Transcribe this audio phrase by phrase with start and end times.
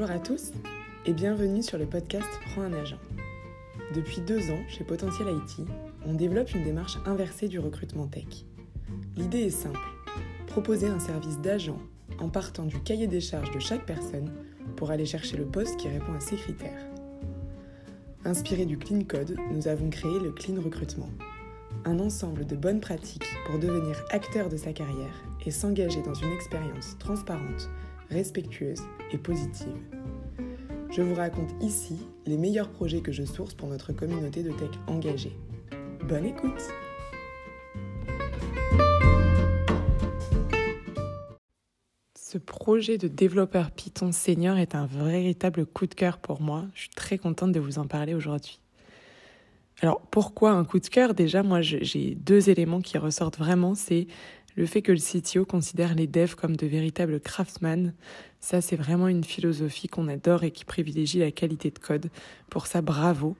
[0.00, 0.52] Bonjour à tous
[1.04, 2.96] et bienvenue sur le podcast Prends un agent.
[3.94, 5.68] Depuis deux ans, chez Potentiel IT,
[6.06, 8.46] on développe une démarche inversée du recrutement tech.
[9.18, 9.78] L'idée est simple,
[10.46, 11.78] proposer un service d'agent
[12.18, 14.32] en partant du cahier des charges de chaque personne
[14.74, 16.86] pour aller chercher le poste qui répond à ses critères.
[18.24, 21.10] Inspiré du Clean Code, nous avons créé le Clean Recrutement,
[21.84, 26.32] un ensemble de bonnes pratiques pour devenir acteur de sa carrière et s'engager dans une
[26.32, 27.68] expérience transparente,
[28.10, 28.82] respectueuse
[29.12, 29.76] et positive.
[30.90, 31.96] Je vous raconte ici
[32.26, 35.36] les meilleurs projets que je source pour notre communauté de tech engagée.
[36.08, 36.60] Bonne écoute
[42.14, 46.66] Ce projet de développeur Python senior est un véritable coup de cœur pour moi.
[46.74, 48.60] Je suis très contente de vous en parler aujourd'hui.
[49.82, 51.14] Alors pourquoi un coup de cœur?
[51.14, 53.74] Déjà, moi j'ai deux éléments qui ressortent vraiment.
[53.74, 54.06] C'est
[54.56, 57.94] le fait que le CTO considère les devs comme de véritables craftsmen,
[58.40, 62.10] ça c'est vraiment une philosophie qu'on adore et qui privilégie la qualité de code.
[62.48, 63.36] Pour ça, bravo.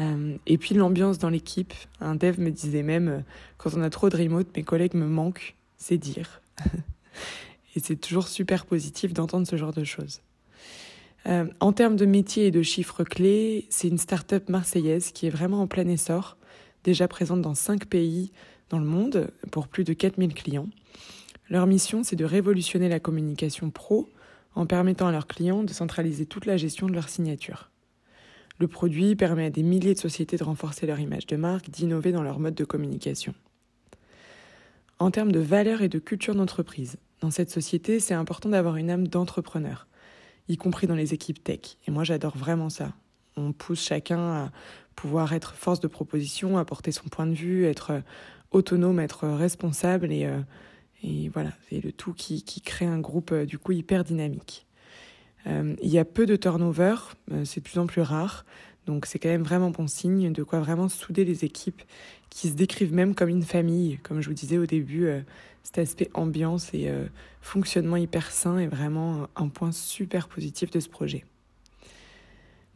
[0.00, 1.72] Euh, et puis l'ambiance dans l'équipe.
[2.00, 3.20] Un dev me disait même, euh,
[3.58, 6.42] quand on a trop de remote, mes collègues me manquent, c'est dire.
[7.76, 10.20] et c'est toujours super positif d'entendre ce genre de choses.
[11.26, 15.30] Euh, en termes de métier et de chiffres clés, c'est une start-up marseillaise qui est
[15.30, 16.36] vraiment en plein essor,
[16.82, 18.30] déjà présente dans cinq pays,
[18.74, 20.66] dans le monde pour plus de 4000 clients.
[21.48, 24.10] Leur mission, c'est de révolutionner la communication pro
[24.56, 27.70] en permettant à leurs clients de centraliser toute la gestion de leur signature.
[28.58, 32.10] Le produit permet à des milliers de sociétés de renforcer leur image de marque, d'innover
[32.10, 33.32] dans leur mode de communication.
[34.98, 38.90] En termes de valeur et de culture d'entreprise, dans cette société, c'est important d'avoir une
[38.90, 39.86] âme d'entrepreneur,
[40.48, 41.76] y compris dans les équipes tech.
[41.86, 42.92] Et moi, j'adore vraiment ça.
[43.36, 44.52] On pousse chacun à
[44.96, 48.02] pouvoir être force de proposition, apporter son point de vue, être
[48.54, 50.40] autonome, être responsable et, euh,
[51.02, 54.66] et voilà, c'est le tout qui, qui, crée un groupe euh, du coup hyper dynamique.
[55.46, 56.96] Euh, il y a peu de turnover,
[57.44, 58.46] c'est de plus en plus rare,
[58.86, 61.82] donc c'est quand même vraiment bon signe, de quoi vraiment souder les équipes
[62.30, 65.06] qui se décrivent même comme une famille, comme je vous disais au début,
[65.62, 66.90] cet aspect ambiance et
[67.42, 71.24] fonctionnement hyper sain est vraiment un point super positif de ce projet.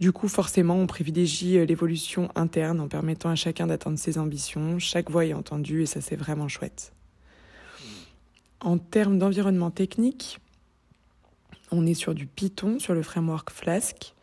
[0.00, 4.78] Du coup, forcément, on privilégie euh, l'évolution interne en permettant à chacun d'atteindre ses ambitions,
[4.78, 6.92] chaque voix est entendue et ça c'est vraiment chouette.
[8.60, 10.38] En termes d'environnement technique,
[11.72, 14.14] on est sur du Python, sur le framework Flask,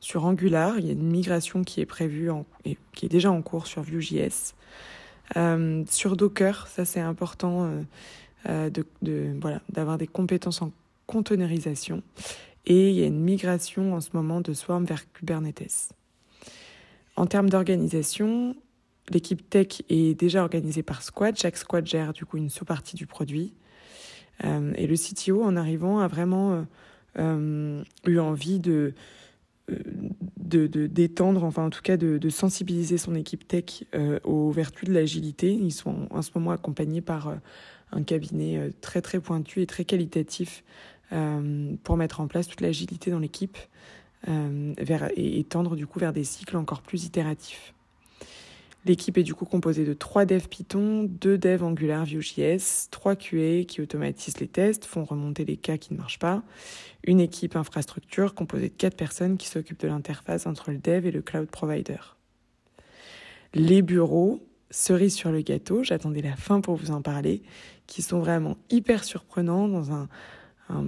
[0.00, 2.30] sur Angular, il y a une migration qui est prévue
[2.64, 4.54] et qui est déjà en cours sur Vue.js.
[5.36, 7.82] Euh, sur Docker, ça c'est important
[8.48, 8.70] euh,
[9.70, 10.72] d'avoir des compétences en
[11.06, 12.02] containerisation
[12.66, 15.92] et il y a une migration en ce moment de Swarm vers Kubernetes.
[17.16, 18.56] En termes d'organisation,
[19.10, 21.36] l'équipe tech est déjà organisée par squad.
[21.36, 23.52] Chaque squad gère du coup une sous-partie du produit.
[24.44, 26.62] Euh, et le CTO, en arrivant, a vraiment euh,
[27.18, 28.94] euh, eu envie de
[30.36, 33.84] d'étendre, enfin en tout cas de, sensibiliser son équipe tech
[34.24, 35.52] aux vertus de l'agilité.
[35.52, 37.32] Ils sont en, ce moment accompagnés par
[37.92, 40.62] un cabinet très très pointu et très qualitatif
[41.82, 43.58] pour mettre en place toute l'agilité dans l'équipe
[44.28, 44.74] euh,
[45.16, 47.74] et, tendre du coup vers des cycles encore plus itératifs.
[48.84, 53.64] L'équipe est du coup composée de trois devs Python, deux devs Angular Vue.js, trois QA
[53.64, 56.42] qui automatisent les tests, font remonter les cas qui ne marchent pas,
[57.04, 61.12] une équipe infrastructure composée de quatre personnes qui s'occupent de l'interface entre le dev et
[61.12, 62.16] le cloud provider.
[63.54, 67.42] Les bureaux, cerise sur le gâteau, j'attendais la fin pour vous en parler,
[67.86, 70.08] qui sont vraiment hyper surprenants dans un,
[70.68, 70.84] un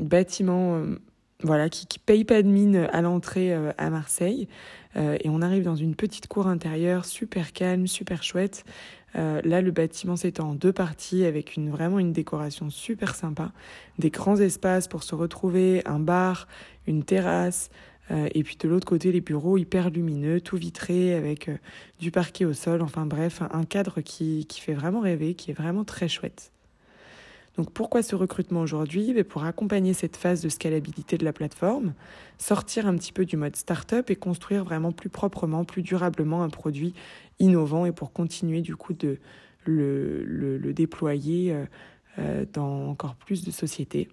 [0.00, 0.98] bâtiment euh,
[1.42, 4.48] voilà, qui, qui paye pas de mine à l'entrée euh, à Marseille.
[4.96, 8.64] Euh, et on arrive dans une petite cour intérieure super calme, super chouette.
[9.14, 13.52] là, le bâtiment s'étend en deux parties avec une, vraiment une décoration super sympa.
[13.98, 16.46] Des grands espaces pour se retrouver, un bar,
[16.86, 17.70] une terrasse.
[18.10, 21.50] et puis de l'autre côté, les bureaux hyper lumineux, tout vitré avec
[22.00, 22.80] du parquet au sol.
[22.80, 26.52] Enfin bref, un cadre qui, qui fait vraiment rêver, qui est vraiment très chouette.
[27.58, 29.12] Donc pourquoi ce recrutement aujourd'hui?
[29.12, 31.92] Ben, Pour accompagner cette phase de scalabilité de la plateforme,
[32.38, 36.50] sortir un petit peu du mode startup et construire vraiment plus proprement, plus durablement un
[36.50, 36.94] produit
[37.40, 39.18] innovant et pour continuer du coup de
[39.64, 41.64] le, déployer euh,
[42.20, 44.08] euh, dans encore plus de sociétés.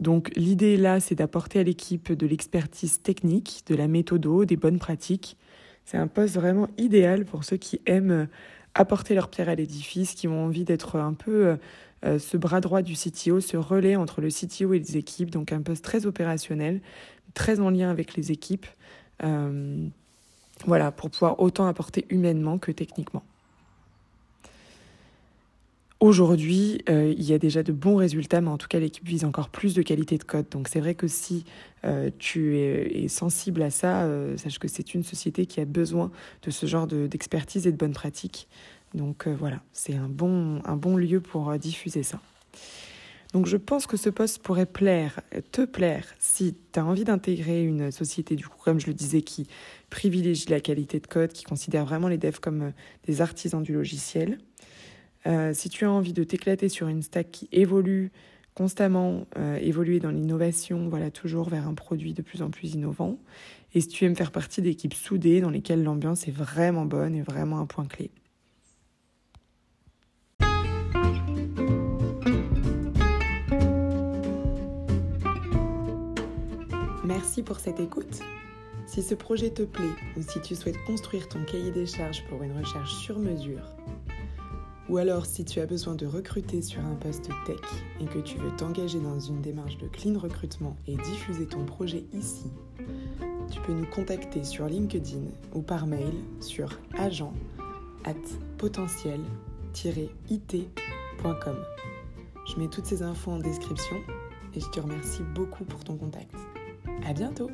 [0.00, 4.80] Donc l'idée là, c'est d'apporter à l'équipe de l'expertise technique, de la méthodo, des bonnes
[4.80, 5.36] pratiques.
[5.84, 8.26] C'est un poste vraiment idéal pour ceux qui aiment
[8.74, 11.56] apporter leur pierre à l'édifice, qui ont envie d'être un peu
[12.04, 15.52] euh, ce bras droit du CTO, ce relais entre le CTO et les équipes, donc
[15.52, 16.80] un poste très opérationnel,
[17.34, 18.66] très en lien avec les équipes,
[19.22, 19.86] euh,
[20.64, 23.22] voilà, pour pouvoir autant apporter humainement que techniquement.
[26.00, 29.26] Aujourd'hui, euh, il y a déjà de bons résultats, mais en tout cas, l'équipe vise
[29.26, 30.48] encore plus de qualité de code.
[30.48, 31.44] Donc, c'est vrai que si
[32.18, 36.10] tu es, sensible à ça, sache que c'est une société qui a besoin
[36.42, 38.48] de ce genre d'expertise et de bonnes pratiques.
[38.94, 42.20] Donc, voilà, c'est un bon, un bon lieu pour diffuser ça.
[43.32, 45.20] Donc, je pense que ce poste pourrait plaire,
[45.52, 49.22] te plaire, si tu as envie d'intégrer une société, du coup, comme je le disais,
[49.22, 49.46] qui
[49.88, 52.72] privilégie la qualité de code, qui considère vraiment les devs comme
[53.06, 54.38] des artisans du logiciel
[55.26, 58.10] euh, si tu as envie de t'éclater sur une stack qui évolue
[58.54, 63.18] constamment, euh, évoluer dans l'innovation, voilà, toujours vers un produit de plus en plus innovant.
[63.74, 67.22] Et si tu aimes faire partie d'équipes soudées dans lesquelles l'ambiance est vraiment bonne et
[67.22, 68.10] vraiment un point clé.
[77.04, 78.20] Merci pour cette écoute.
[78.86, 79.84] Si ce projet te plaît
[80.18, 83.62] ou si tu souhaites construire ton cahier des charges pour une recherche sur mesure,
[84.90, 87.56] ou alors si tu as besoin de recruter sur un poste tech
[88.00, 92.04] et que tu veux t'engager dans une démarche de clean recrutement et diffuser ton projet
[92.12, 92.50] ici,
[93.50, 95.22] tu peux nous contacter sur LinkedIn
[95.54, 97.32] ou par mail sur agent
[98.04, 98.12] at
[98.58, 101.56] potentiel-it.com.
[102.46, 103.96] Je mets toutes ces infos en description
[104.54, 106.34] et je te remercie beaucoup pour ton contact.
[107.06, 107.50] À bientôt!